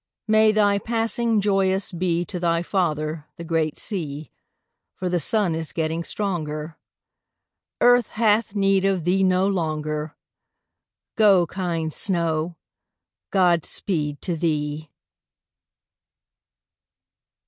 May 0.27 0.51
thy 0.51 0.79
passing 0.79 1.39
joyous 1.41 1.91
be 1.91 2.25
To 2.25 2.39
thy 2.39 2.63
father, 2.63 3.27
the 3.35 3.43
great 3.43 3.77
sea, 3.77 4.31
For 4.95 5.09
the 5.09 5.19
sun 5.19 5.53
is 5.53 5.71
getting 5.71 6.03
stronger; 6.03 6.79
Earth 7.81 8.07
hath 8.07 8.55
need 8.55 8.83
of 8.83 9.03
thee 9.03 9.21
no 9.23 9.47
longer; 9.47 10.15
Go, 11.15 11.45
kind 11.45 11.93
snow, 11.93 12.57
God 13.29 13.63
speed 13.63 14.23
to 14.23 14.35
thee! 14.35 14.89